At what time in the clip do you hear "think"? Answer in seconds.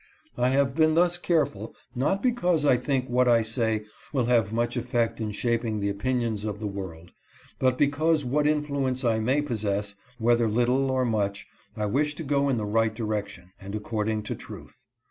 2.75-3.07